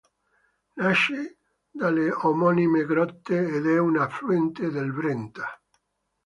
[0.79, 1.37] Nasce
[1.69, 5.61] dalle omonime grotte ed è un affluente del Brenta.